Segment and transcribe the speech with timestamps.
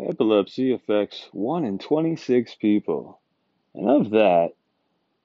[0.00, 3.20] Epilepsy affects 1 in 26 people.
[3.74, 4.52] And of that,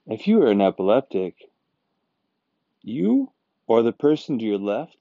[0.05, 1.36] if you are an epileptic,
[2.81, 3.31] you
[3.65, 4.97] or the person to your left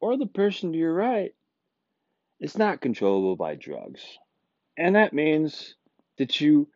[0.00, 1.34] or the person to your right
[2.40, 4.18] is not controllable by drugs.
[4.76, 5.76] And that means
[6.18, 6.68] that you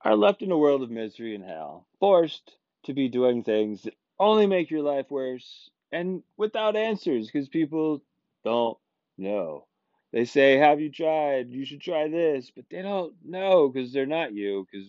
[0.00, 3.94] are left in a world of misery and hell, forced to be doing things that
[4.18, 8.02] only make your life worse and without answers because people
[8.44, 8.78] don't
[9.18, 9.66] know.
[10.14, 11.50] They say, Have you tried?
[11.50, 14.86] You should try this, but they don't know because they're not you, because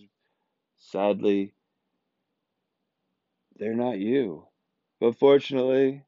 [0.78, 1.52] sadly,
[3.58, 4.46] they're not you.
[5.00, 6.04] But fortunately,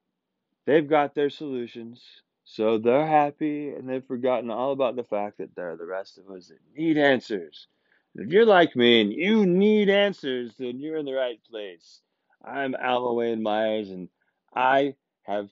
[0.66, 2.00] they've got their solutions.
[2.44, 6.18] So they're happy and they've forgotten all about the fact that there are the rest
[6.18, 7.66] of us that need answers.
[8.14, 12.02] If you're like me and you need answers, then you're in the right place.
[12.44, 14.08] I'm Alma Wayne Myers and
[14.54, 15.50] I have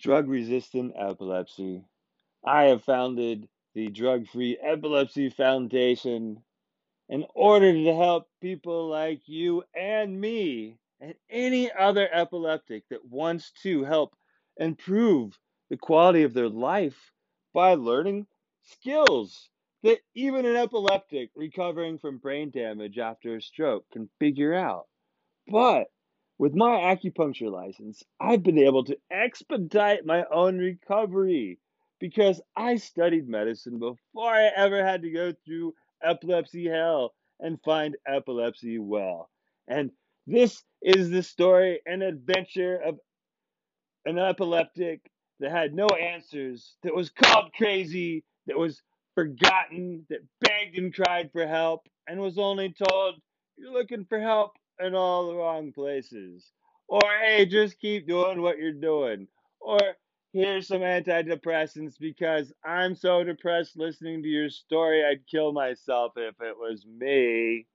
[0.00, 1.84] drug resistant epilepsy.
[2.44, 6.42] I have founded the Drug Free Epilepsy Foundation
[7.08, 13.52] in order to help people like you and me and any other epileptic that wants
[13.62, 14.16] to help
[14.56, 15.38] improve
[15.70, 17.12] the quality of their life
[17.52, 18.26] by learning
[18.62, 19.48] skills
[19.82, 24.86] that even an epileptic recovering from brain damage after a stroke can figure out.
[25.46, 25.90] But
[26.38, 31.58] with my acupuncture license, I've been able to expedite my own recovery
[32.00, 37.96] because I studied medicine before I ever had to go through epilepsy hell and find
[38.06, 39.30] epilepsy well.
[39.68, 39.90] And
[40.26, 42.98] this is the story and adventure of
[44.06, 48.82] an epileptic that had no answers, that was called crazy, that was
[49.14, 53.16] forgotten, that begged and cried for help, and was only told,
[53.58, 56.52] You're looking for help in all the wrong places.
[56.88, 59.28] Or, hey, just keep doing what you're doing.
[59.60, 59.80] Or,
[60.38, 66.34] here's some antidepressants because I'm so depressed listening to your story, I'd kill myself if
[66.40, 67.66] it was me.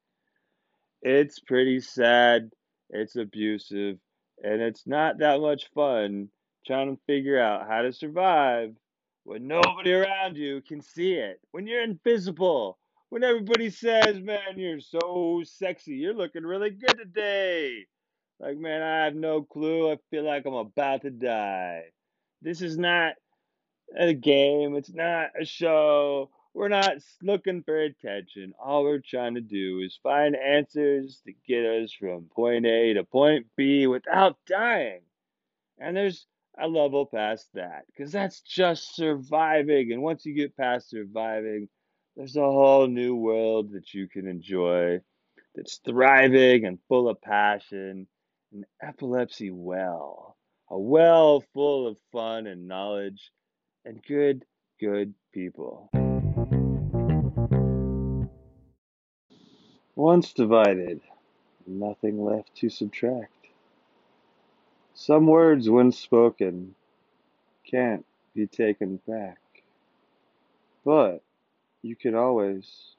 [1.02, 2.52] It's pretty sad,
[2.90, 3.98] it's abusive,
[4.42, 6.30] and it's not that much fun
[6.66, 8.74] trying to figure out how to survive
[9.26, 12.78] when nobody around you can see it, when you're invisible,
[13.10, 17.86] when everybody says, Man, you're so sexy, you're looking really good today.
[18.40, 19.92] Like, man, I have no clue.
[19.92, 21.84] I feel like I'm about to die.
[22.44, 23.14] This is not
[23.98, 24.76] a game.
[24.76, 26.30] It's not a show.
[26.54, 28.54] We're not looking for attention.
[28.64, 33.06] All we're trying to do is find answers to get us from point A to
[33.06, 35.02] point B without dying.
[35.80, 36.28] And there's
[36.60, 39.94] a level past that because that's just surviving.
[39.94, 41.70] And once you get past surviving,
[42.18, 45.00] there's a whole new world that you can enjoy
[45.56, 48.08] that's thriving and full of passion.
[48.52, 50.38] and epilepsy well,
[50.74, 53.32] a well full of fun and knowledge
[53.86, 54.44] and good,
[54.80, 55.88] good people.
[59.96, 61.00] Once divided,
[61.68, 63.30] nothing left to subtract.
[64.96, 66.74] Some words, when spoken,
[67.70, 68.04] can't
[68.34, 69.38] be taken back.
[70.84, 71.22] But
[71.84, 72.96] you can always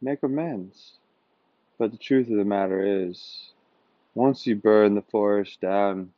[0.00, 0.92] make amends.
[1.76, 3.50] But the truth of the matter is,
[4.14, 6.12] once you burn the forest down,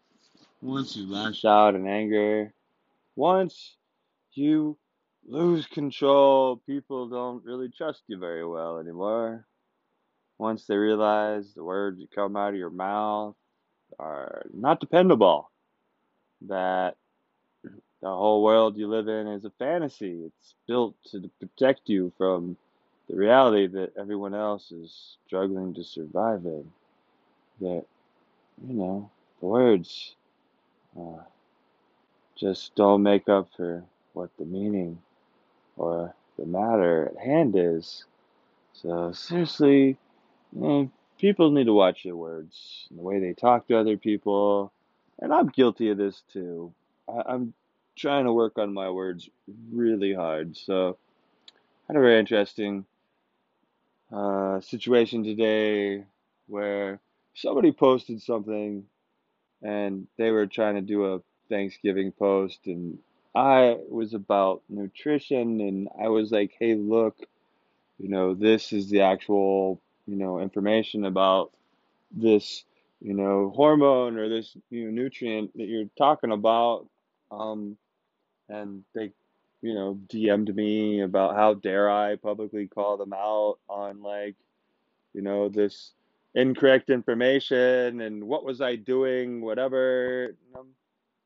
[0.61, 2.53] once you lash out in anger,
[3.17, 3.77] once
[4.33, 4.77] you
[5.27, 9.47] lose control, people don't really trust you very well anymore.
[10.39, 13.35] Once they realize the words that come out of your mouth
[13.99, 15.51] are not dependable,
[16.43, 16.97] that
[17.65, 20.23] the whole world you live in is a fantasy.
[20.27, 22.57] It's built to protect you from
[23.09, 26.71] the reality that everyone else is struggling to survive in.
[27.61, 27.85] That,
[28.67, 30.15] you know, the words
[30.97, 31.23] uh,
[32.37, 34.99] just don't make up for what the meaning
[35.77, 38.05] or the matter at hand is.
[38.73, 39.99] So, seriously,
[40.53, 44.73] you know, people need to watch their words the way they talk to other people.
[45.19, 46.73] And I'm guilty of this too.
[47.09, 47.55] I, I'm
[47.97, 49.29] trying to work on my words
[49.73, 50.57] really hard.
[50.57, 50.97] So,
[51.89, 52.85] had a very interesting
[54.13, 56.05] uh, situation today
[56.47, 57.01] where
[57.35, 58.85] somebody posted something
[59.63, 62.99] and they were trying to do a Thanksgiving post, and
[63.35, 67.17] I was about nutrition, and I was like, hey, look,
[67.99, 71.53] you know, this is the actual, you know, information about
[72.11, 72.65] this,
[73.01, 76.87] you know, hormone or this, you know, nutrient that you're talking about.
[77.31, 77.77] Um,
[78.49, 79.13] and they,
[79.63, 84.37] you know, DM'd me about how dare I publicly call them out on like,
[85.13, 85.93] you know, this
[86.35, 90.35] incorrect information and what was I doing, whatever.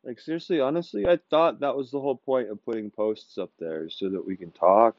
[0.05, 3.89] Like seriously, honestly, I thought that was the whole point of putting posts up there
[3.89, 4.97] so that we can talk,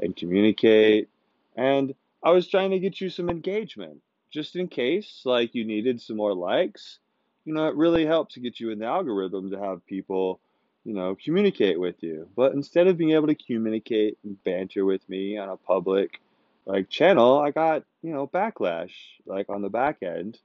[0.00, 1.08] and communicate.
[1.56, 6.00] And I was trying to get you some engagement just in case, like, you needed
[6.00, 6.98] some more likes.
[7.44, 10.40] You know, it really helps to get you in the algorithm to have people,
[10.84, 12.28] you know, communicate with you.
[12.34, 16.20] But instead of being able to communicate and banter with me on a public,
[16.66, 18.92] like, channel, I got, you know, backlash,
[19.26, 20.38] like, on the back end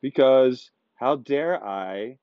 [0.00, 2.18] because how dare I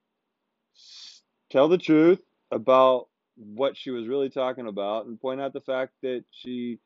[1.50, 5.94] tell the truth about what she was really talking about and point out the fact
[6.02, 6.80] that she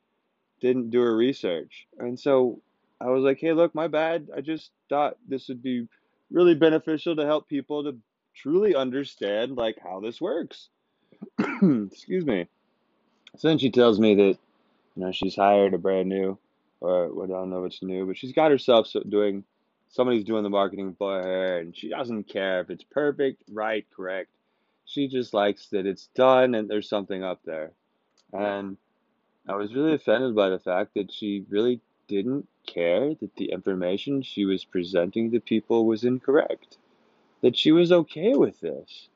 [0.61, 1.87] didn't do her research.
[1.97, 2.61] And so
[2.99, 4.29] I was like, hey, look, my bad.
[4.35, 5.87] I just thought this would be
[6.31, 7.97] really beneficial to help people to
[8.35, 10.69] truly understand like how this works.
[11.39, 12.47] Excuse me.
[13.37, 14.37] So then she tells me that
[14.95, 16.37] you know she's hired a brand new,
[16.79, 19.43] or well, I don't know if it's new, but she's got herself doing
[19.89, 24.29] somebody's doing the marketing for her, and she doesn't care if it's perfect, right, correct.
[24.85, 27.71] She just likes that it's done and there's something up there.
[28.33, 28.77] And
[29.47, 34.21] I was really offended by the fact that she really didn't care that the information
[34.21, 36.77] she was presenting to people was incorrect.
[37.41, 39.07] That she was okay with this.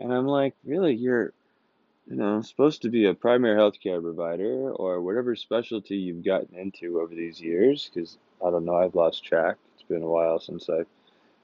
[0.00, 1.32] And I'm like, really, you're,
[2.08, 7.00] you know, supposed to be a primary healthcare provider or whatever specialty you've gotten into
[7.00, 9.56] over these years, because I don't know, I've lost track.
[9.74, 10.88] It's been a while since I've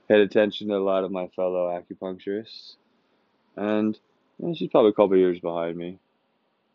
[0.08, 2.76] paid attention to a lot of my fellow acupuncturists.
[3.56, 3.98] And
[4.38, 5.98] you know, she's probably a couple years behind me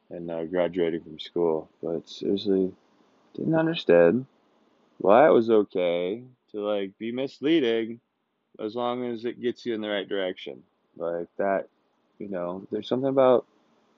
[0.10, 1.70] and uh, graduating from school.
[1.82, 2.72] But seriously,
[3.36, 4.26] didn't understand
[5.00, 8.00] why it was okay to like be misleading
[8.60, 10.64] as long as it gets you in the right direction.
[10.96, 11.68] Like that,
[12.20, 13.46] you know, there's something about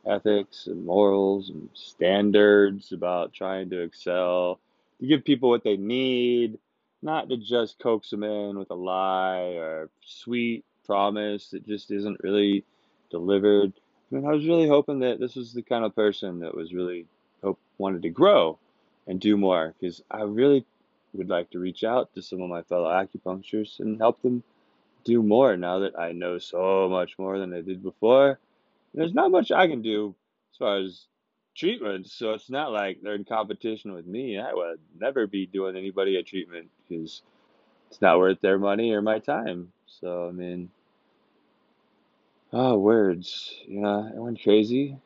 [0.08, 4.60] ethics and morals and standards about trying to excel,
[5.00, 6.60] to give people what they need,
[7.02, 12.24] not to just coax them in with a lie or sweet promise that just isn't
[12.24, 12.64] really
[13.10, 13.74] delivered.
[14.12, 16.74] I mean, I was really hoping that this was the kind of person that was
[16.74, 17.06] really
[17.44, 18.58] hope wanted to grow
[19.08, 20.66] and do more because I really
[21.14, 24.44] would like to reach out to some of my fellow acupuncturists and help them
[25.04, 28.40] do more now that I know so much more than I did before.
[28.96, 30.16] There's not much I can do
[30.54, 31.06] as far as
[31.56, 34.40] treatments, so it's not like they're in competition with me.
[34.40, 37.22] I would never be doing anybody a treatment because
[37.90, 39.72] it's not worth their money or my time.
[39.88, 40.70] So, I mean,
[42.54, 43.54] oh, words.
[43.68, 44.98] You know, I went crazy.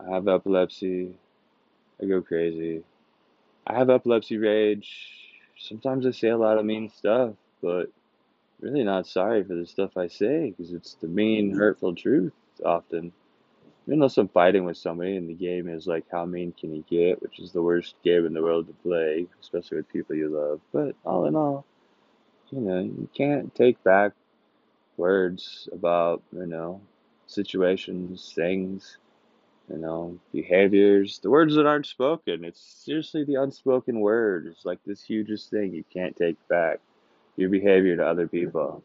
[0.00, 1.16] I have epilepsy.
[2.02, 2.82] I go crazy.
[3.66, 4.90] I have epilepsy rage.
[5.58, 7.90] Sometimes I say a lot of mean stuff, but
[8.60, 11.58] really not sorry for the stuff I say because it's the mean, mm-hmm.
[11.58, 12.32] hurtful truth
[12.64, 13.12] often.
[13.88, 17.22] Unless I'm fighting with somebody and the game is like, how mean can you get,
[17.22, 20.60] which is the worst game in the world to play, especially with people you love.
[20.72, 21.64] But all in all,
[22.50, 24.12] you know, you can't take back
[24.96, 26.80] words about, you know,
[27.26, 28.98] situations, things,
[29.70, 32.44] you know, behaviors, the words that aren't spoken.
[32.44, 34.46] It's seriously the unspoken word.
[34.46, 36.80] It's like this hugest thing you can't take back.
[37.36, 38.82] Your behavior to other people.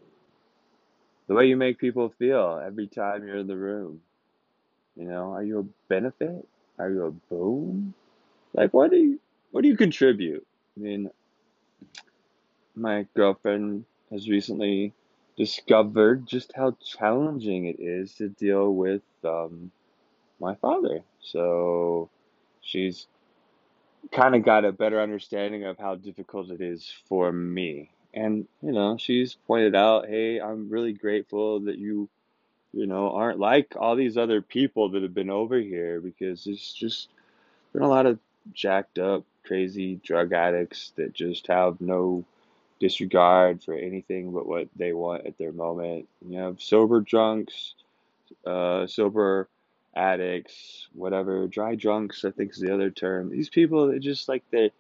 [1.27, 4.01] The way you make people feel every time you're in the room.
[4.95, 6.47] You know, are you a benefit?
[6.77, 7.93] Are you a boon?
[8.53, 9.19] Like, what do you,
[9.51, 10.45] what do you contribute?
[10.75, 11.09] I mean,
[12.75, 14.93] my girlfriend has recently
[15.37, 19.71] discovered just how challenging it is to deal with um,
[20.39, 21.01] my father.
[21.21, 22.09] So
[22.61, 23.07] she's
[24.11, 27.89] kind of got a better understanding of how difficult it is for me.
[28.13, 32.09] And, you know, she's pointed out, hey, I'm really grateful that you,
[32.73, 36.73] you know, aren't like all these other people that have been over here because there's
[36.73, 37.07] just
[37.73, 38.19] been a lot of
[38.53, 42.25] jacked up, crazy drug addicts that just have no
[42.79, 46.09] disregard for anything but what they want at their moment.
[46.27, 47.75] You have sober drunks,
[48.45, 49.47] uh, sober
[49.95, 53.29] addicts, whatever, dry drunks, I think is the other term.
[53.29, 54.71] These people, they just like they,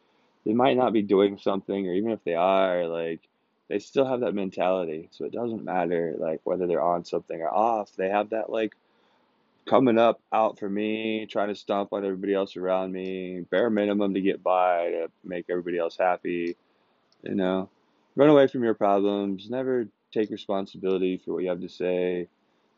[0.45, 3.21] they might not be doing something, or even if they are, like
[3.69, 5.09] they still have that mentality.
[5.11, 7.95] So it doesn't matter like whether they're on something or off.
[7.95, 8.75] They have that like
[9.65, 14.13] coming up out for me, trying to stomp on everybody else around me, bare minimum
[14.13, 16.55] to get by to make everybody else happy.
[17.23, 17.69] You know,
[18.15, 19.49] run away from your problems.
[19.49, 22.27] Never take responsibility for what you have to say.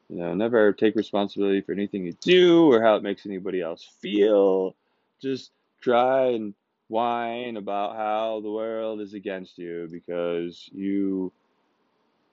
[0.10, 3.84] You know, never take responsibility for anything you do or how it makes anybody else
[4.02, 4.76] feel.
[5.22, 5.52] Just
[5.82, 6.54] try and
[6.94, 11.32] whine about how the world is against you because you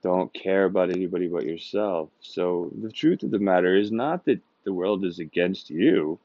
[0.03, 2.09] don't care about anybody but yourself.
[2.19, 6.19] So the truth of the matter is not that the world is against you.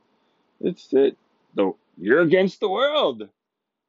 [0.60, 1.16] It's that
[1.54, 3.26] the you're against the world.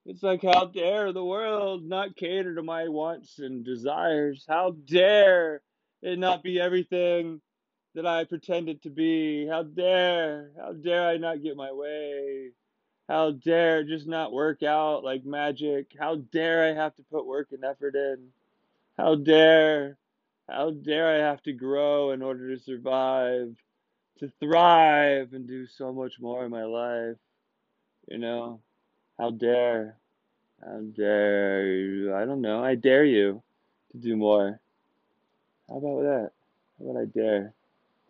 [0.06, 4.46] It's like how dare the world not cater to my wants and desires?
[4.48, 5.62] How dare
[6.01, 7.42] it not be everything
[7.96, 9.48] that I pretend it to be.
[9.48, 12.51] How dare, how dare I not get my way?
[13.08, 15.94] How dare just not work out like magic?
[15.98, 18.18] How dare I have to put work and effort in?
[18.98, 19.98] How dare,
[20.50, 23.56] how dare I have to grow in order to survive,
[24.20, 27.16] to thrive and do so much more in my life?
[28.10, 28.60] You know,
[29.18, 29.98] how dare,
[30.62, 32.16] how dare?
[32.16, 32.64] I don't know.
[32.64, 33.42] I dare you
[33.92, 34.60] to do more.
[35.70, 36.32] How about that?
[36.80, 37.54] How about I dare?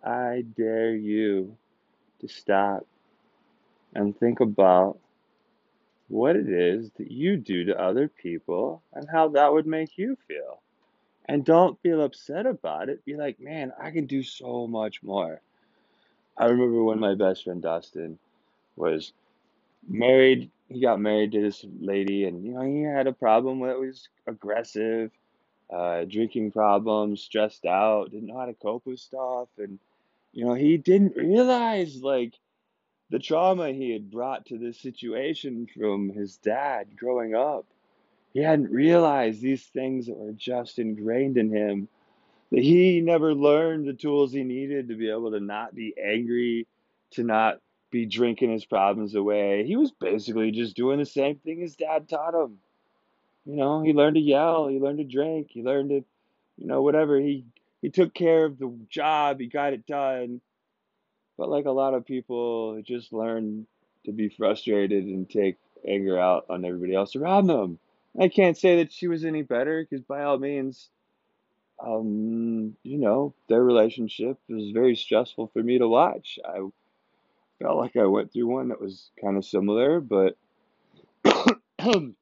[0.04, 1.56] I dare you
[2.22, 2.88] to stop
[3.98, 5.00] and think about
[6.08, 10.16] what it is that you do to other people and how that would make you
[10.28, 10.62] feel.
[11.26, 13.04] And don't feel upset about it.
[13.04, 15.42] Be like, man, I can do so much more.
[16.38, 18.20] I remember when my best friend Dustin
[18.78, 19.12] was
[19.90, 20.52] married.
[20.70, 24.08] He got married to this lady, and you know he had a problem that was
[24.28, 25.12] aggressive,
[25.74, 29.80] uh, drinking problems, stressed out, didn't know how to cope with stuff, and
[30.34, 32.34] you know he didn't realize like
[33.10, 37.66] the trauma he had brought to this situation from his dad growing up.
[38.34, 41.88] He hadn't realized these things that were just ingrained in him,
[42.52, 46.68] that he never learned the tools he needed to be able to not be angry,
[47.12, 47.60] to not
[47.90, 49.66] be drinking his problems away.
[49.66, 52.58] He was basically just doing the same thing his dad taught him.
[53.46, 56.04] You know, he learned to yell, he learned to drink, he learned to,
[56.58, 57.18] you know, whatever.
[57.18, 57.46] He
[57.82, 60.42] he took care of the job, he got it done
[61.38, 63.68] but like a lot of people, just learn
[64.06, 67.80] to be frustrated and take anger out on everybody else around them.
[68.20, 70.90] I can't say that she was any better because by all means,
[71.80, 76.40] um, you know, their relationship was very stressful for me to watch.
[76.44, 76.60] I
[77.62, 80.38] felt like I went through one that was kind of similar, but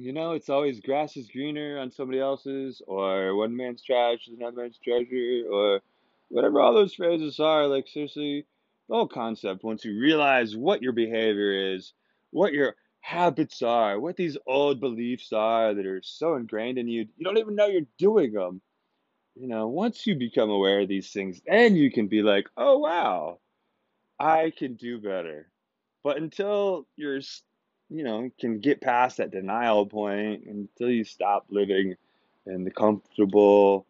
[0.00, 4.38] You know, it's always grass is greener on somebody else's, or one man's trash is
[4.38, 5.80] another man's treasure, or
[6.28, 7.66] whatever all those phrases are.
[7.66, 8.46] Like, seriously,
[8.88, 11.92] the whole concept, once you realize what your behavior is,
[12.30, 17.06] what your habits are, what these old beliefs are that are so ingrained in you,
[17.16, 18.60] you don't even know you're doing them.
[19.34, 22.78] You know, once you become aware of these things, then you can be like, oh,
[22.78, 23.38] wow,
[24.18, 25.48] I can do better.
[26.02, 27.20] But until you're,
[27.88, 31.94] you know, can get past that denial point, until you stop living
[32.46, 33.86] in the comfortable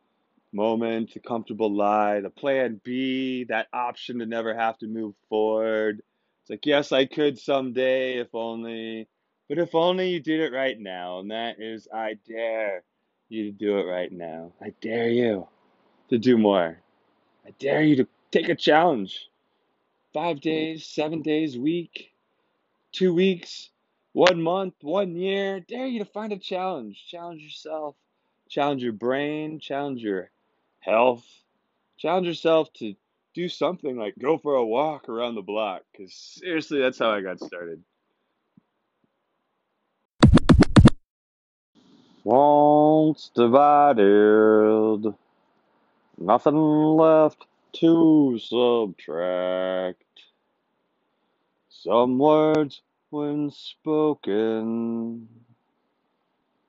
[0.52, 6.02] moment, the comfortable lie, the plan B, that option to never have to move forward.
[6.42, 9.08] It's like, yes, I could someday if only,
[9.48, 11.20] but if only you did it right now.
[11.20, 12.84] And that is, I dare
[13.28, 14.52] you to do it right now.
[14.62, 15.46] I dare you
[16.10, 16.78] to do more.
[17.46, 19.28] I dare you to take a challenge.
[20.14, 22.12] Five days, seven days, week,
[22.92, 23.70] two weeks,
[24.12, 25.60] one month, one year.
[25.60, 27.04] Dare you to find a challenge.
[27.10, 27.94] Challenge yourself.
[28.48, 29.60] Challenge your brain.
[29.60, 30.30] Challenge your
[30.80, 31.24] health.
[31.98, 32.94] Challenge yourself to
[33.34, 35.82] do something like go for a walk around the block.
[35.92, 37.82] Because seriously, that's how I got started.
[42.24, 45.14] Once divided,
[46.18, 50.02] nothing left to subtract.
[51.68, 55.28] Some words, when spoken,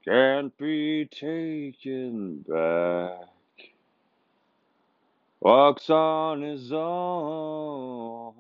[0.06, 3.28] can't be taken back.
[5.42, 8.34] Walks on his own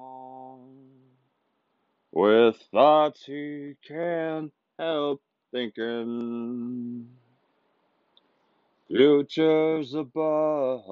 [2.11, 5.21] with thoughts he can't help
[5.53, 7.07] thinking.
[8.89, 10.85] Futures above,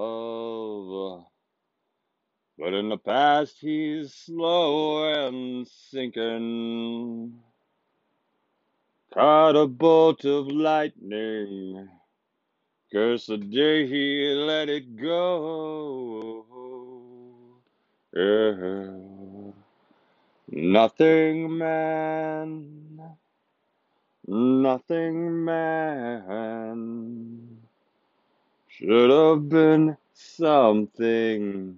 [2.60, 7.34] but in the past he's slow and sinking.
[9.14, 11.90] Caught a bolt of lightning,
[12.92, 16.46] curse the day he let it go.
[18.16, 19.08] Yeah.
[20.50, 23.00] Nothing man,
[24.26, 26.48] nothing man
[28.70, 31.78] should have been something,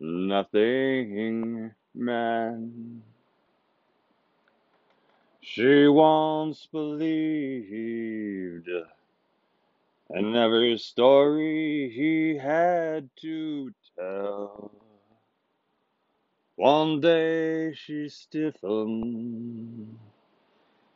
[0.00, 3.02] nothing man.
[5.40, 8.68] She once believed
[10.14, 14.72] in every story he had to tell.
[16.56, 19.98] One day she stiffened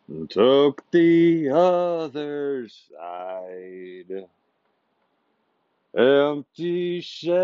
[0.09, 4.27] and took the other side.
[5.97, 7.39] Empty shell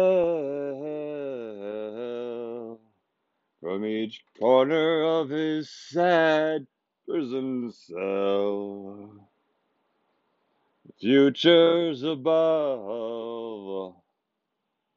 [3.60, 6.66] from each corner of his sad
[7.06, 9.29] prison cell.
[11.00, 13.94] Futures above,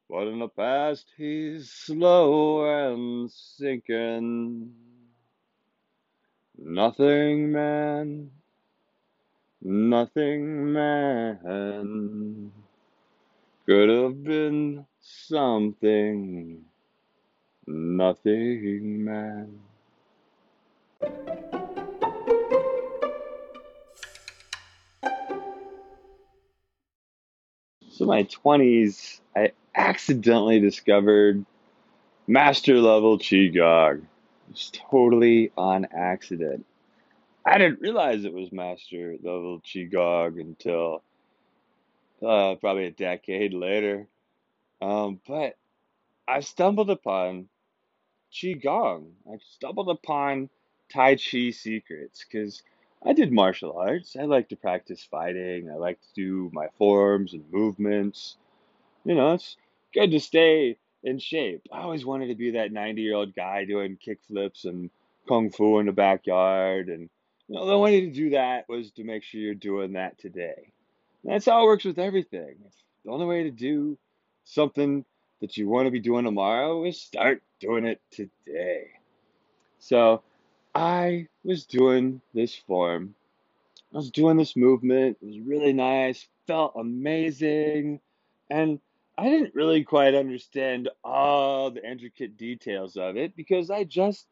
[0.10, 4.74] But in the past, he's slow and sinking.
[6.58, 8.32] Nothing man,
[9.62, 12.52] nothing man
[13.66, 16.66] could have been something.
[17.66, 19.60] Nothing man.
[27.94, 31.46] So, my 20s, I accidentally discovered
[32.26, 34.02] master level Qigong.
[34.52, 36.66] Just totally on accident.
[37.46, 41.04] I didn't realize it was master level Qigong until
[42.26, 44.08] uh, probably a decade later.
[44.82, 45.56] Um, but
[46.28, 47.48] I stumbled upon
[48.34, 49.12] Qigong.
[49.32, 50.50] I stumbled upon
[50.92, 52.64] Tai Chi secrets because
[53.06, 54.16] I did martial arts.
[54.16, 55.70] I like to practice fighting.
[55.70, 58.38] I like to do my forms and movements.
[59.04, 59.58] You know, it's
[59.94, 61.68] good to stay in shape.
[61.72, 64.90] I always wanted to be that 90 year old guy doing kick flips and
[65.28, 66.88] kung fu in the backyard.
[66.88, 67.10] And,
[67.48, 70.18] you know, the only way to do that was to make sure you're doing that
[70.18, 70.72] today.
[71.24, 72.56] And that's how it works with everything.
[73.04, 73.98] The only way to do
[74.46, 75.04] something
[75.42, 78.88] that you want to be doing tomorrow is start doing it today.
[79.80, 80.24] So
[80.76, 83.16] I was doing this form.
[83.94, 85.18] I was doing this movement.
[85.22, 88.00] It was really nice, felt amazing.
[88.50, 88.80] And
[89.18, 94.26] I didn't really quite understand all the intricate details of it because I just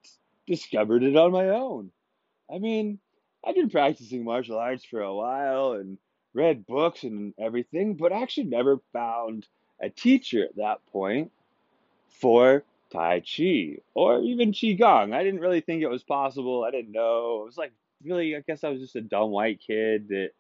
[0.48, 1.92] discovered it on my own.
[2.54, 3.00] I mean,
[3.46, 6.00] I've been practicing martial arts for a while and
[6.34, 9.48] read books and everything, but I actually never found
[9.80, 11.32] a teacher at that point
[12.10, 15.14] for Tai Chi or even Qigong.
[15.14, 16.64] I didn't really think it was possible.
[16.64, 17.42] I didn't know.
[17.44, 20.32] It was like really, I guess I was just a dumb white kid that,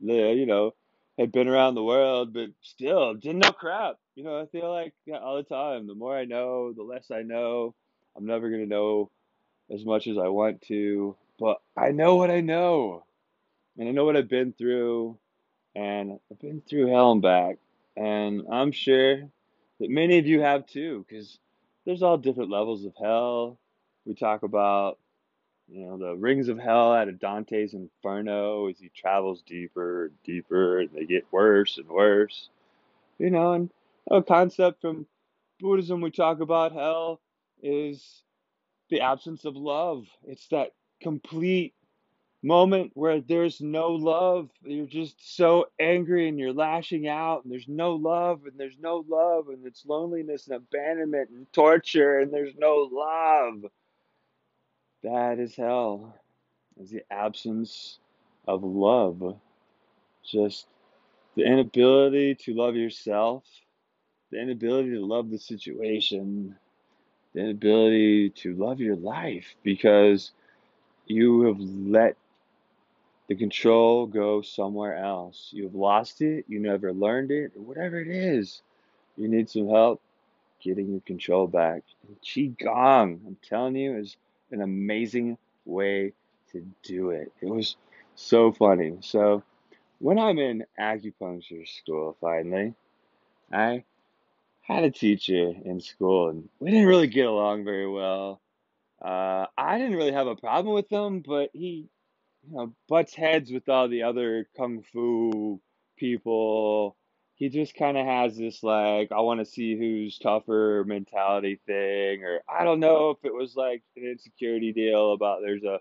[0.00, 0.74] you know,
[1.18, 3.98] had been around the world, but still didn't know crap.
[4.14, 7.22] You know, I feel like all the time, the more I know, the less I
[7.22, 7.74] know.
[8.16, 9.10] I'm never going to know
[9.72, 13.04] as much as I want to, but I know what I know,
[13.78, 15.16] and I know what I've been through,
[15.76, 17.58] and I've been through hell and back,
[17.96, 19.18] and I'm sure
[19.78, 21.38] that many of you have too, because
[21.84, 23.58] there's all different levels of hell.
[24.04, 24.98] We talk about,
[25.68, 30.22] you know, the rings of hell out of Dante's Inferno as he travels deeper and
[30.24, 32.48] deeper, and they get worse and worse.
[33.18, 33.70] You know, and
[34.10, 35.06] a concept from
[35.60, 37.20] Buddhism we talk about hell
[37.62, 38.22] is
[38.88, 40.06] the absence of love.
[40.26, 41.74] It's that complete
[42.42, 44.48] moment where there's no love.
[44.62, 49.04] You're just so angry and you're lashing out, and there's no love, and there's no
[49.08, 53.70] love, and it's loneliness and abandonment and torture, and there's no love.
[55.02, 56.14] That is hell,
[56.80, 57.98] is the absence
[58.46, 59.36] of love.
[60.24, 60.66] Just
[61.36, 63.44] the inability to love yourself,
[64.30, 66.56] the inability to love the situation,
[67.34, 70.32] the inability to love your life because
[71.06, 72.16] you have let
[73.30, 75.50] the control go somewhere else.
[75.52, 78.60] You've lost it, you never learned it, or whatever it is.
[79.16, 80.02] You need some help
[80.60, 81.84] getting your control back.
[82.08, 84.16] And Qigong, I'm telling you, is
[84.50, 86.12] an amazing way
[86.50, 87.30] to do it.
[87.40, 87.76] It was
[88.16, 88.96] so funny.
[89.00, 89.44] So,
[90.00, 92.74] when I'm in acupuncture school finally,
[93.52, 93.84] I
[94.62, 98.40] had a teacher in school and we didn't really get along very well.
[99.00, 101.86] Uh, I didn't really have a problem with him, but he,
[102.48, 105.60] you know, butts heads with all the other kung fu
[105.96, 106.96] people.
[107.34, 112.22] He just kind of has this like, I want to see who's tougher mentality thing,
[112.22, 115.80] or I don't know if it was like an insecurity deal about there's a,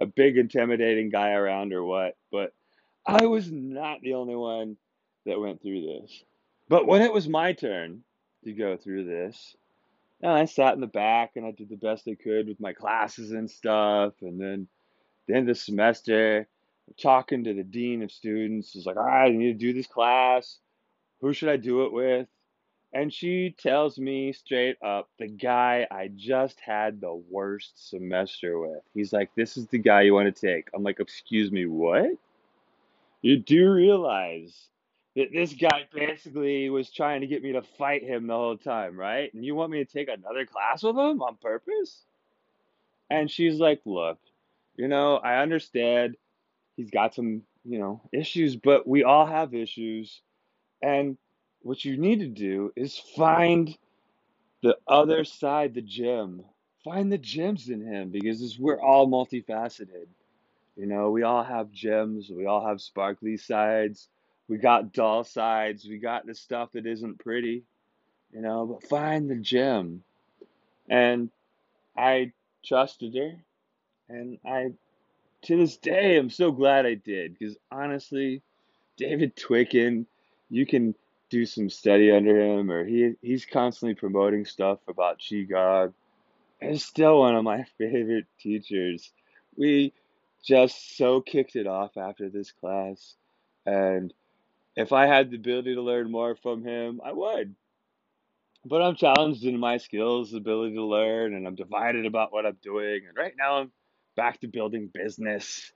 [0.00, 2.54] a big intimidating guy around or what, but
[3.04, 4.76] I was not the only one
[5.26, 6.22] that went through this.
[6.68, 8.02] But when it was my turn
[8.44, 9.56] to go through this,
[10.24, 13.32] I sat in the back and I did the best I could with my classes
[13.32, 14.14] and stuff.
[14.22, 14.68] And then
[15.26, 16.48] the end of the semester,
[17.00, 19.86] talking to the dean of students, is like, all right, I need to do this
[19.86, 20.58] class.
[21.20, 22.28] Who should I do it with?
[22.94, 28.82] And she tells me straight up, the guy I just had the worst semester with.
[28.92, 30.68] He's like, this is the guy you want to take.
[30.74, 32.10] I'm like, excuse me, what?
[33.22, 34.68] You do realize
[35.16, 38.98] that this guy basically was trying to get me to fight him the whole time,
[38.98, 39.32] right?
[39.32, 42.02] And you want me to take another class with him on purpose?
[43.08, 44.18] And she's like, look,
[44.76, 46.16] you know, I understand
[46.76, 50.22] he's got some, you know, issues, but we all have issues.
[50.82, 51.18] And
[51.62, 53.76] what you need to do is find
[54.62, 56.44] the other side, the gem.
[56.84, 60.08] Find the gems in him because we're all multifaceted.
[60.76, 64.08] You know, we all have gems, we all have sparkly sides,
[64.48, 67.64] we got dull sides, we got the stuff that isn't pretty.
[68.32, 70.02] you know, but find the gem.
[70.88, 71.30] And
[71.96, 72.32] I
[72.64, 73.36] trusted her,
[74.08, 74.72] and I,
[75.42, 78.42] to this day, I'm so glad I did because honestly,
[78.96, 80.06] David Twicken,
[80.50, 80.94] you can
[81.30, 85.94] do some study under him, or he he's constantly promoting stuff about Qigong.
[86.60, 89.10] He's still one of my favorite teachers.
[89.56, 89.92] We
[90.44, 93.14] just so kicked it off after this class,
[93.64, 94.12] and
[94.76, 97.54] if I had the ability to learn more from him, I would.
[98.64, 102.58] But I'm challenged in my skills, ability to learn, and I'm divided about what I'm
[102.62, 103.02] doing.
[103.08, 103.72] And right now, I'm
[104.16, 105.72] back to building business.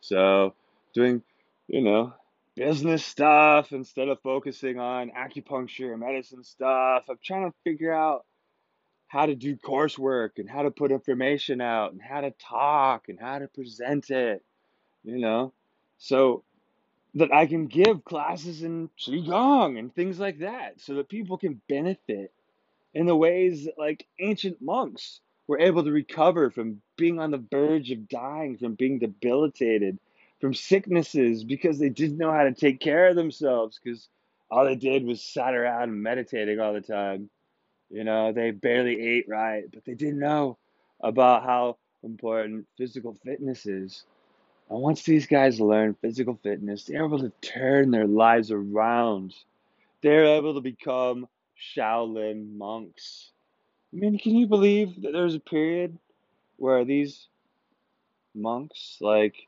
[0.00, 0.54] So,
[0.94, 1.22] doing,
[1.66, 2.12] you know,
[2.54, 7.04] business stuff instead of focusing on acupuncture and medicine stuff.
[7.08, 8.24] I'm trying to figure out
[9.08, 13.18] how to do coursework and how to put information out and how to talk and
[13.20, 14.42] how to present it,
[15.04, 15.52] you know,
[15.98, 16.42] so
[17.14, 21.60] that I can give classes in Qigong and things like that so that people can
[21.68, 22.32] benefit
[22.92, 27.44] in the ways that, like ancient monks were able to recover from being on the
[27.50, 29.98] verge of dying, from being debilitated,
[30.40, 34.08] from sicknesses because they didn't know how to take care of themselves because
[34.50, 37.28] all they did was sat around meditating all the time.
[37.90, 40.58] You know, they barely ate right, but they didn't know
[41.00, 44.04] about how important physical fitness is.
[44.70, 49.34] And once these guys learn physical fitness, they're able to turn their lives around.
[50.02, 51.28] They're able to become
[51.76, 53.30] Shaolin monks.
[53.94, 55.96] I mean, can you believe that there was a period
[56.56, 57.28] where these
[58.34, 59.46] monks, like,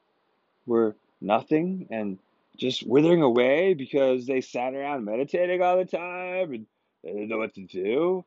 [0.66, 2.18] were nothing and
[2.56, 6.66] just withering away because they sat around meditating all the time and
[7.02, 8.24] they didn't know what to do?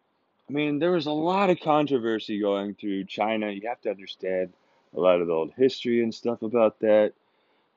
[0.50, 3.50] I mean, there was a lot of controversy going through China.
[3.52, 4.52] You have to understand
[4.96, 7.14] a lot of the old history and stuff about that.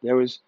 [0.02, 0.40] There was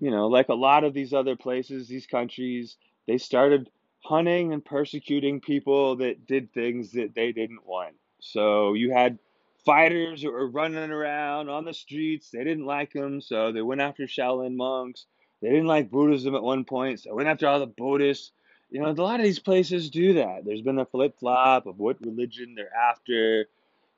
[0.00, 3.70] you know, like a lot of these other places, these countries, they started
[4.06, 7.94] hunting and persecuting people that did things that they didn't want.
[8.20, 9.18] So you had
[9.64, 12.30] fighters who were running around on the streets.
[12.30, 15.06] They didn't like them, so they went after Shaolin monks.
[15.42, 18.30] They didn't like Buddhism at one point, so they went after all the Buddhists.
[18.70, 20.44] You know, a lot of these places do that.
[20.44, 23.48] There's been a flip flop of what religion they're after.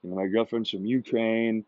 [0.02, 1.64] You know, my girlfriend's from Ukraine,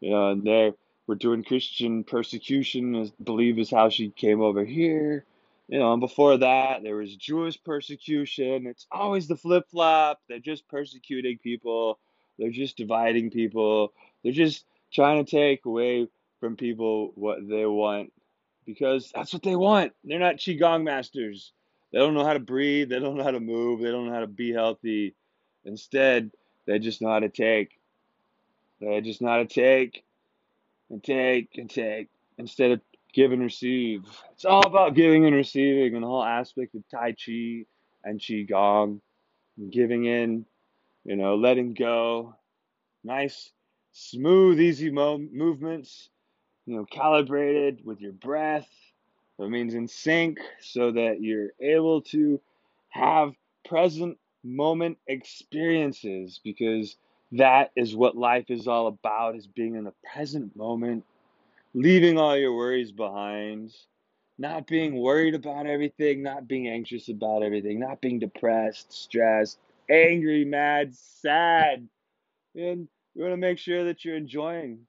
[0.00, 0.72] you know, and they
[1.06, 5.24] were doing Christian persecution, I believe is how she came over here.
[5.68, 8.66] You know, before that, there was Jewish persecution.
[8.66, 10.20] It's always the flip flop.
[10.28, 11.98] They're just persecuting people,
[12.38, 16.08] they're just dividing people, they're just trying to take away
[16.40, 18.12] from people what they want
[18.66, 19.92] because that's what they want.
[20.04, 21.52] They're not Qigong masters.
[21.92, 24.12] They don't know how to breathe, they don't know how to move, they don't know
[24.14, 25.14] how to be healthy.
[25.64, 26.30] Instead,
[26.66, 27.78] they just know how to take.
[28.80, 30.04] They just know how to take
[30.90, 32.80] and take and take instead of
[33.14, 34.04] give and receive.
[34.32, 37.64] It's all about giving and receiving and the whole aspect of Tai Chi
[38.04, 39.00] and Qi Gong.
[39.70, 40.46] Giving in,
[41.04, 42.36] you know, letting go.
[43.04, 43.52] Nice,
[43.92, 46.10] smooth, easy mo- movements,
[46.66, 48.68] you know, calibrated with your breath.
[49.38, 52.40] That means in sync so that you're able to
[52.90, 53.34] have
[53.68, 56.96] present moment experiences because
[57.32, 61.04] that is what life is all about is being in the present moment
[61.74, 63.72] leaving all your worries behind
[64.38, 69.58] not being worried about everything not being anxious about everything not being depressed stressed
[69.90, 71.88] angry mad sad.
[72.54, 74.80] And you want to make sure that you're enjoying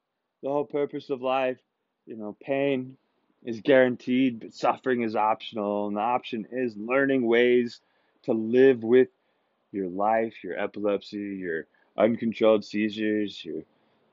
[0.41, 1.57] the whole purpose of life.
[2.05, 2.97] You know pain
[3.43, 7.81] is guaranteed but suffering is optional and the option is learning ways
[8.23, 9.09] to live with
[9.71, 11.67] your life, your epilepsy, your
[11.97, 13.63] uncontrolled seizures, your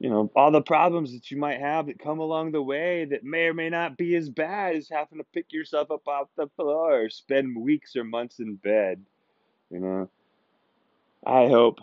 [0.03, 3.23] you know, all the problems that you might have that come along the way that
[3.23, 6.49] may or may not be as bad as having to pick yourself up off the
[6.57, 9.01] floor or spend weeks or months in bed.
[9.71, 10.11] You know,
[11.25, 11.79] I hope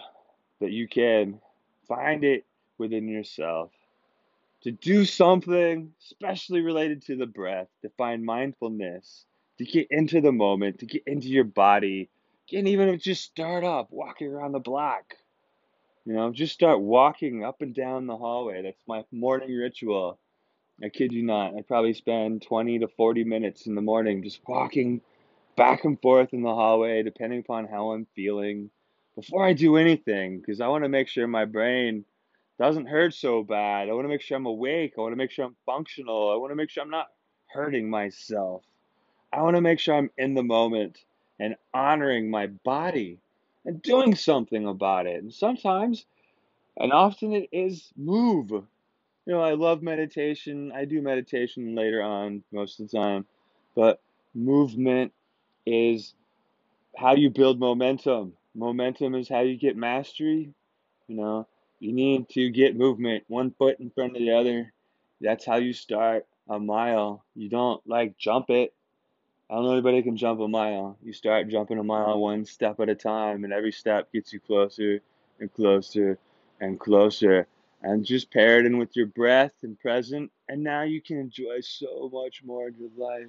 [0.59, 1.39] that you can
[1.87, 2.45] find it
[2.77, 3.71] within yourself
[4.63, 9.23] to do something especially related to the breath, to find mindfulness,
[9.59, 12.09] to get into the moment, to get into your body,
[12.51, 15.15] and even just start up walking around the block.
[16.09, 18.63] You know, just start walking up and down the hallway.
[18.63, 20.17] That's my morning ritual.
[20.83, 21.55] I kid you not.
[21.55, 25.01] I probably spend 20 to 40 minutes in the morning just walking
[25.55, 28.71] back and forth in the hallway, depending upon how I'm feeling,
[29.15, 32.03] before I do anything, because I want to make sure my brain
[32.57, 33.87] doesn't hurt so bad.
[33.87, 34.93] I want to make sure I'm awake.
[34.97, 36.31] I want to make sure I'm functional.
[36.31, 37.09] I want to make sure I'm not
[37.53, 38.63] hurting myself.
[39.31, 40.97] I want to make sure I'm in the moment
[41.39, 43.19] and honoring my body
[43.65, 45.21] and doing something about it.
[45.23, 46.05] And sometimes,
[46.77, 48.51] and often it is move.
[48.51, 48.63] You
[49.27, 50.71] know, I love meditation.
[50.73, 53.25] I do meditation later on most of the time,
[53.75, 54.01] but
[54.33, 55.13] movement
[55.65, 56.13] is
[56.97, 58.33] how you build momentum.
[58.55, 60.53] momentum is how you get mastery.
[61.07, 61.47] You know,
[61.79, 64.73] you need to get movement, one foot in front of the other.
[65.21, 67.23] That's how you start a mile.
[67.35, 68.73] You don't like jump it.
[69.49, 70.97] I don't know anybody can jump a mile.
[71.03, 74.39] You start jumping a mile one step at a time, and every step gets you
[74.39, 75.01] closer
[75.39, 76.19] and closer
[76.61, 77.47] and closer.
[77.81, 81.61] And just pair it in with your breath and present, and now you can enjoy
[81.61, 83.27] so much more in your life.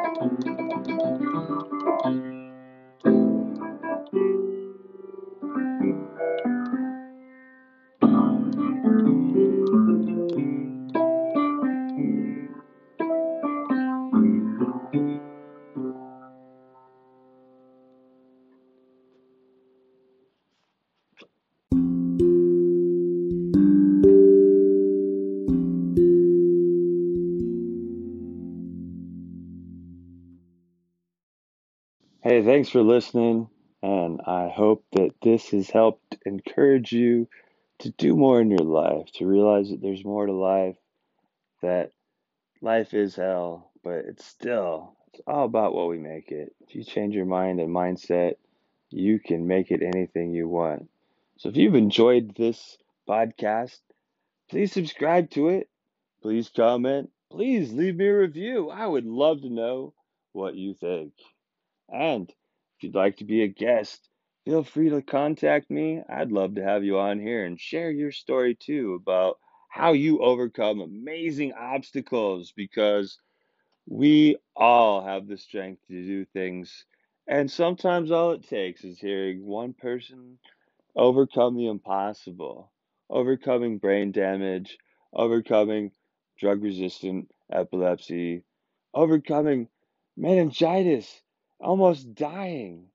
[0.00, 1.19] フフフフ。
[32.50, 33.48] Thanks for listening,
[33.80, 37.28] and I hope that this has helped encourage you
[37.78, 40.74] to do more in your life, to realize that there's more to life,
[41.62, 41.92] that
[42.60, 46.52] life is hell, but it's still, it's all about what we make it.
[46.66, 48.32] If you change your mind and mindset,
[48.90, 50.88] you can make it anything you want.
[51.38, 53.78] So if you've enjoyed this podcast,
[54.50, 55.68] please subscribe to it.
[56.20, 57.10] Please comment.
[57.30, 58.70] Please leave me a review.
[58.70, 59.94] I would love to know
[60.32, 61.12] what you think.
[61.88, 62.28] And
[62.80, 64.08] if you'd like to be a guest,
[64.46, 66.02] feel free to contact me.
[66.08, 69.36] I'd love to have you on here and share your story too about
[69.68, 73.18] how you overcome amazing obstacles because
[73.86, 76.86] we all have the strength to do things.
[77.28, 80.38] And sometimes all it takes is hearing one person
[80.96, 82.72] overcome the impossible,
[83.10, 84.78] overcoming brain damage,
[85.12, 85.92] overcoming
[86.38, 88.42] drug resistant epilepsy,
[88.94, 89.68] overcoming
[90.16, 91.20] meningitis,
[91.60, 92.86] almost dying,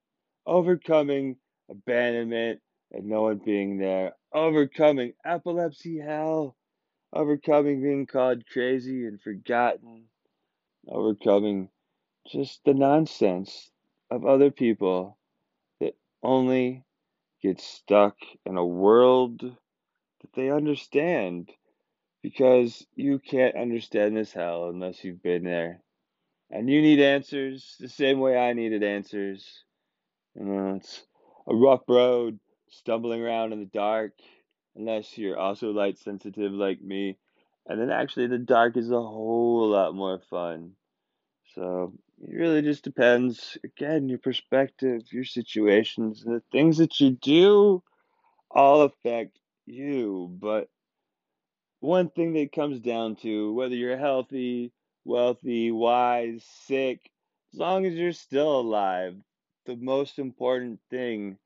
[0.46, 1.38] overcoming
[1.70, 6.56] abandonment and no one being there, overcoming epilepsy hell,
[7.14, 10.06] overcoming being called crazy and forgotten,
[10.88, 11.70] overcoming
[12.28, 13.70] just the nonsense
[14.10, 15.18] of other people
[15.80, 16.84] that only
[17.42, 21.50] get stuck in a world that they understand
[22.24, 25.82] because you can't understand this hell unless you've been there.
[26.52, 29.64] And you need answers the same way I needed answers.
[30.36, 31.04] You know, it's
[31.48, 34.14] a rough road, stumbling around in the dark,
[34.76, 37.18] unless you're also light sensitive like me.
[37.68, 40.74] And then actually, the dark is a whole lot more fun.
[41.56, 47.82] So it really just depends, again, your perspective, your situations, the things that you do
[48.52, 50.30] all affect you.
[50.40, 50.70] But
[51.80, 54.72] one thing that comes down to whether you're healthy,
[55.06, 57.10] wealthy, wise, sick,
[57.54, 59.16] as long as you're still alive,
[59.66, 61.38] the most important thing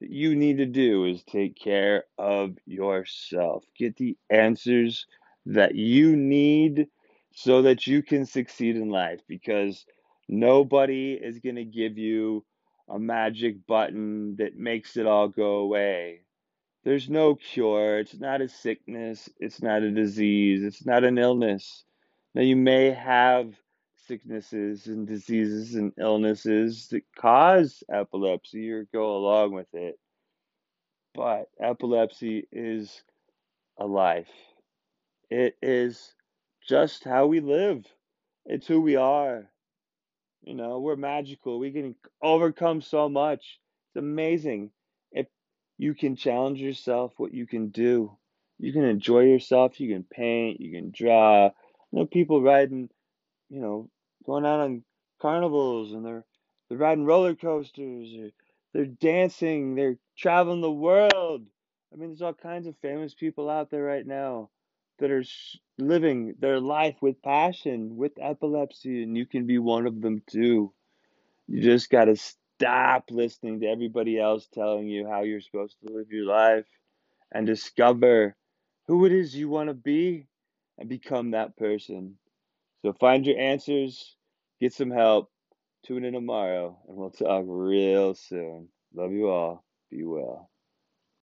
[0.00, 3.64] that you need to do is take care of yourself.
[3.76, 5.06] Get the answers
[5.46, 6.88] that you need
[7.34, 9.84] so that you can succeed in life because
[10.28, 12.44] nobody is going to give you
[12.88, 16.22] a magic button that makes it all go away.
[16.84, 17.98] There's no cure.
[17.98, 19.28] It's not a sickness.
[19.38, 20.64] It's not a disease.
[20.64, 21.84] It's not an illness.
[22.38, 23.52] Now, you may have
[24.06, 29.98] sicknesses and diseases and illnesses that cause epilepsy or go along with it,
[31.16, 33.02] but epilepsy is
[33.76, 34.30] a life.
[35.28, 36.14] It is
[36.68, 37.84] just how we live,
[38.46, 39.50] it's who we are.
[40.42, 41.58] You know, we're magical.
[41.58, 43.58] We can overcome so much.
[43.88, 44.70] It's amazing.
[45.10, 45.26] If
[45.76, 48.16] you can challenge yourself, what you can do.
[48.60, 49.80] You can enjoy yourself.
[49.80, 50.60] You can paint.
[50.60, 51.50] You can draw.
[51.92, 52.90] You know, people riding,
[53.48, 53.90] you know,
[54.26, 54.84] going out on
[55.20, 56.24] carnivals and they're
[56.68, 58.08] they're riding roller coasters.
[58.18, 58.30] Or
[58.74, 59.74] they're dancing.
[59.74, 61.46] They're traveling the world.
[61.92, 64.50] I mean, there's all kinds of famous people out there right now
[64.98, 65.24] that are
[65.78, 70.72] living their life with passion, with epilepsy, and you can be one of them too.
[71.46, 75.92] You just got to stop listening to everybody else telling you how you're supposed to
[75.94, 76.66] live your life
[77.32, 78.36] and discover
[78.86, 80.26] who it is you want to be
[80.78, 82.16] and become that person.
[82.82, 84.16] So find your answers,
[84.60, 85.30] get some help,
[85.86, 88.68] tune in tomorrow, and we'll talk real soon.
[88.94, 89.64] Love you all.
[89.90, 90.50] Be well.